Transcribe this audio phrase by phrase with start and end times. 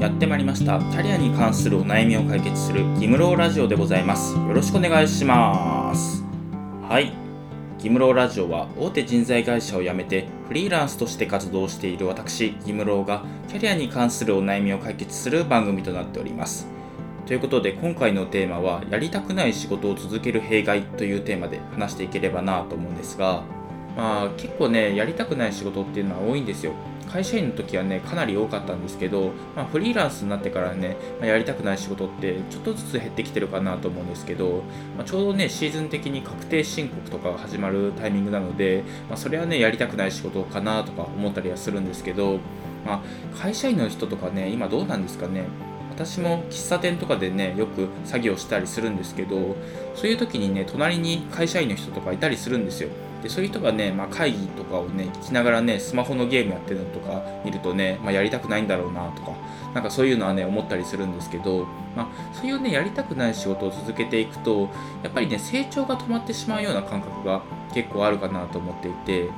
[0.00, 0.78] やってまいりました。
[0.78, 4.36] キャリアに関するお悩みを解決するギムローラジオでございます。
[4.36, 6.22] よろしくお願いします。
[6.88, 7.12] はい。
[7.80, 16.68] ギムローラジオは大手人材会社を辞めてフリーランスとして活動している私ギムローがキャリアに関するお悩みを解決する番組となっております。
[17.26, 23.42] ということで今回のテーマはやりたくない仕事を続ける弊害というテーマで話していければなと思うんですが
[23.96, 26.72] まあ結構ねやりたくない仕事っていうのは多いんですよ。
[27.08, 34.62] 会社員の時はねかなり多かったんですけど、まあ、フリーランスになってからね、まあ、やりたくない仕事ってちょっとずつ減ってきてるかなと思うんですけど、
[34.96, 42.38] まあ、ちょうどねシーズン的に確定申告とかが始まるタイミングなので、まそれはねやりたくない仕事かなとか思ったりはするんですけど、
[42.84, 43.02] ま
[43.34, 45.44] あ会社員の人とかね今どうなんですかね
[45.90, 49.56] 私も喫茶店とかでねよく作業したりするんですけど
[49.94, 52.90] そういう時にね隣に会社員の人とかいたりするんですよ。
[53.22, 59.32] でそういう人がね、まあ、会議とかをね聞きながらねスマホのゲームやってるのとか見るとね、まあ、やりたくないんだろうなとか
[59.74, 61.66] なんかそういうのはね思ったりするんですけど、
[61.96, 64.68] まあ、そういうねやりたくない仕事を続けていくと
[65.02, 67.42] やっぱりね成長が止まってしまうような感覚が
[67.74, 69.30] 結構あるかなと思っていて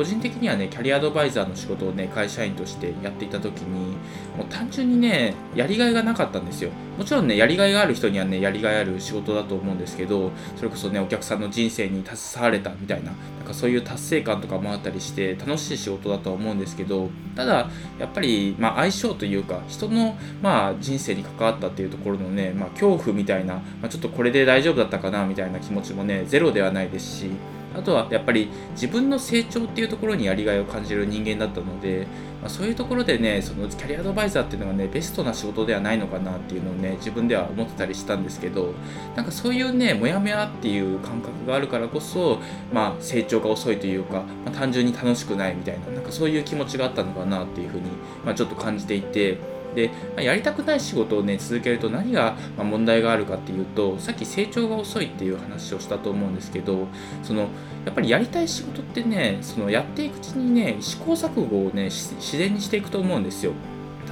[0.00, 3.98] 個人的にはねキャリアアドバイザーの仕事をね会社員としてやっていた時に
[4.34, 6.70] もう単純にねやりがいがなかったんですよ。
[6.96, 27.30] もちろんねやりがいがある人にはねやりがいある仕事だと思うんですけどそれこそねお客さんの人生に携われたみたいななんかそういう達成感とかもあったりして楽しい仕事だとは思うんですけどただやっぱり、まあ、相性というか人の、まあ、人生に関わったっていうところのね、まあ、恐怖みたいな、まあ、ちょっとこれで大丈夫だったかなみたいな気持ちもねゼロではないですし
[27.74, 32.06] あとはやっぱり自分の成長っていうところにやりがいを感じる人間だったので、
[32.40, 38.74] まあ、そういうところでねそのキャリアアドバイザーっていうのがねベストな仕事ではないのかなっていうのをね自分では思ってたりしたんですけど
[39.14, 42.40] なんかそういうねモヤモヤっていう感覚があるからこそ、
[42.72, 47.84] まあ、成長が遅いというか、まあ、単純に楽しくないみたいななんかそういう気持ちがあったのかなっていうふうに、
[48.24, 49.59] まあ、ちょっと感じていて。
[49.74, 56.88] で、ま、やりたくない仕事をね続けると何が問題があるかっていうとさっき成長が遅いっていう話をしたと思うんですけど
[57.22, 57.48] その
[57.84, 63.52] やっぱりやりたい仕事ってねそのやっていくうちにね試行錯誤をね自然にしていくと思うんですよ。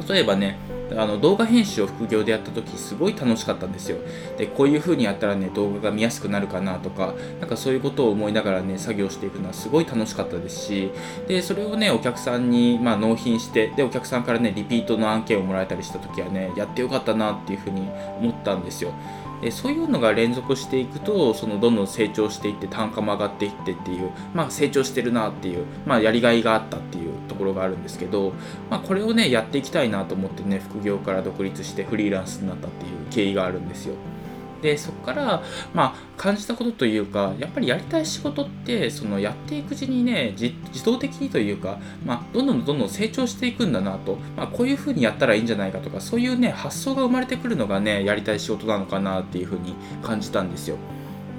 [0.08, 0.58] 例えばね
[0.96, 3.98] あの動画編集を副業でやった時すごい楽しかったんですよ。
[4.36, 10.90] でこういう風にやったらね動画が見やすくなるかなとかなんかそういうことを思いながらね作業していくのはすごい楽しかったですし
[11.26, 17.88] でそれをねお客さんに、まあ、納品してでお客さんからねリピートの案件をもらえたりした時はねやってよかったなっていう風に
[18.20, 18.92] 思ったんですよ。
[19.40, 26.97] でそういうのが連続していくとそのどんどん成長していって単価も上がっていってっていう、まあ、成長してるなっていう、まあ、やりがいがあったっていう
[27.38, 28.32] ころがあるんですけど、
[28.68, 33.94] まあ、これをねやっていきたいなと思ってね副業から独立してフリーランスになったっていう経緯があるんですよ。
[34.62, 40.52] でそこから、まあ、感じたことというかやっぱりやりたい仕事ってそのやっていくうちにね自
[40.84, 50.76] 動的にというか、まあ、どんどんどんどん成長していくんだなと、まあ、こういうふうにやったらいいんじゃないかとかそういうね発想が生まれてくるのがねやりたい仕事なのかなっていうふうに感じたんですよ。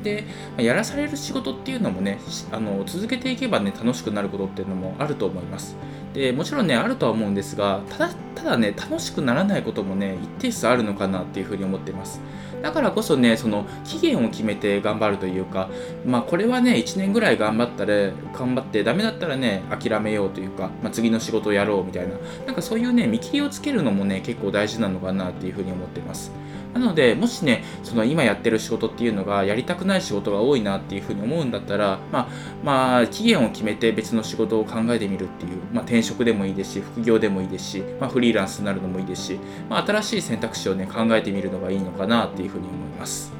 [0.03, 0.23] で
[0.57, 2.19] やらされる仕事っていうのもね
[2.51, 5.75] あの続けていけばね楽しくなることっていうのもあると思います。
[6.13, 12.21] でもちろんねあるとは思うんですがただただね楽しくならないこともね一定数あるのかなっていうふうに思っています。
[12.61, 15.69] だからこそねその期限を決めて頑張るというか
[16.05, 26.31] まあこれはね1年ぐらい頑張ったら頑張ってダメだったらね諦めようというか、まあ、次の仕事をやろうみたいななんかそういうね見切りをつけるのもね結構大事なのかなっていうふうに思っています。
[26.73, 32.27] なのでもしねその今やってる仕事っていうのがやりたくない仕事が多いなっていうふうに思うんだったらまあ
[32.63, 43.38] まあ期限を決めて別の仕事を考えてみるっていう、まあ、転職でもいいですし副業でもいいですし、まあ、フリーランスになるのもいいですし、まあ、新しい選択肢をね考えてみるのがいいのかなっていうふうに思います。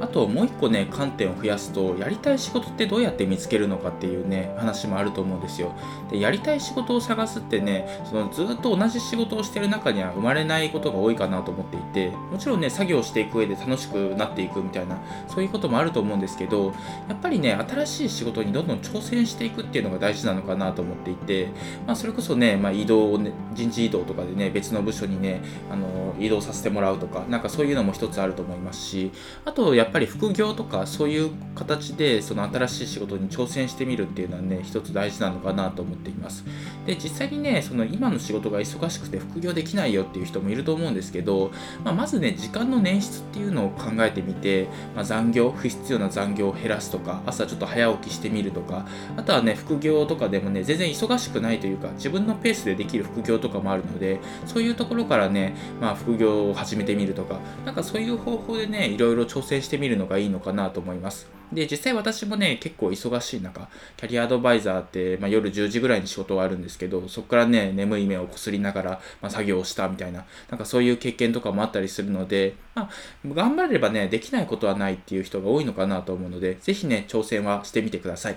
[0.00, 5.74] あともう一個ね観点を増やすとやりたい仕事ってどうやって見つけるのかっていうね話もあると思うんですよ。
[6.10, 14.98] でやりたい仕事を探すってねそのずっと同じ仕事をしてる中には生まれないことが多いかなと思っていてもちろんね作業していく上で楽しくなっていくみたいな
[15.28, 16.72] そういうこともあると思うんですけど
[17.08, 21.48] やっぱりね新しい仕事にどんどん挑戦していくっていうのが大事なのかなと思っていて、
[21.86, 29.12] まあ、それこそね、まあ、移動を、ね、人事異動とかでね別の部署にねあの移動させてもらうとかなんかそういうのも一つあると思いますし
[29.44, 36.44] あとやっっぱり副業とかそういう形でその新しい仕事に挑戦してみるっていうのはね一つ大事なのかなと思っています。
[36.86, 41.50] で実際にねその今の仕事が忙しくて副業できないよっていう人もいると思うんですけど、
[41.84, 48.86] まあ、まずね時間の捻出っていうのを考えてみて、まあ、残業不必要な残業を減らすとか朝ちょっと早起きしてみるとか
[49.16, 61.38] あとはね副業とかでもね全然忙しくないというか自分のペースでできる副業とかもあるのでそういうところからね、まあ、副業を始めてみるとかなんかそういう方法でねいろいろ挑戦してみるのがいいのかなと思います。
[61.52, 68.90] で、実際私もね、結構忙しい中、キャリアアドバイザーって、まあ、夜10時ぐらいに仕事はあるんですけど、そこからね、眠い目をこすりながら、
[69.22, 72.90] まあ、作業をしたみたいな、なんかそういう経験とかもあったりするので、まあ、
[73.26, 78.36] 頑張ればね、できないことはないっていう人が多いのかなと思うので、ぜひね、挑戦はしてみてください。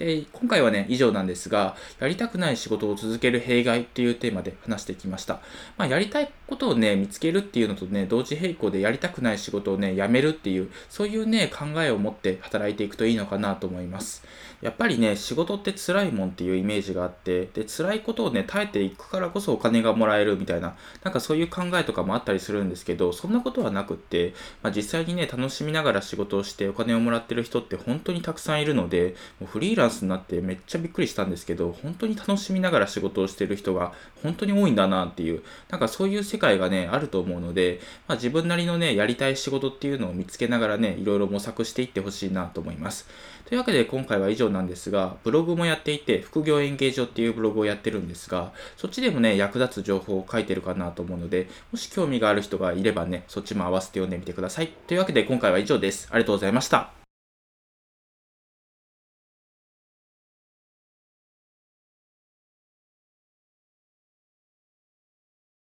[0.00, 5.40] で、今回はね、以上なんですが、やりたくない仕事を続ける弊害っていうテーマで話してきました。
[5.76, 14.24] まあ、やりたいことをね、見つけるっていうのとね、同時並行でやりたくない仕事をね、やめるっていう、そういうね、考えを持って働いていくといいのかなと思います。
[14.62, 24.32] やっぱりね、仕事って辛いもんっていうイメージがあって、で、辛いことをね、耐えていくからこそお金がもらえるみたいな、なんかそういう考えとかもあったりするんですけど、そんなことはなくって、
[24.62, 33.92] まあ、実際にね、楽しみながら仕事をしてお金をもらってる人って本当にたくさんいるので、もうフリーランスになってめっちゃびっくりしたんですけど、本当に楽しみながら仕事をしてる人が
[34.22, 43.08] 本当に多いんだなっていう、なんかそういう世界がね、あると思うので、まあ、自分なりのね、やりたい仕事っていうのを見つけながらね、いろいろ模索していってほしいなと思います。
[43.44, 54.68] というわけで今回は以上なんですが、ブログもやっていて、副業演芸場っていうブログをやってるんですが、そっちでもね、役立つ情報を書いてるかなと思うので、もし興味がある人がいればね、そっちも合わせて読んでみてください。
[54.86, 56.08] というわけで今回は以上です。
[56.10, 56.99] ありがとうございました。